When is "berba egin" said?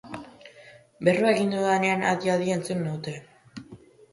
1.09-1.53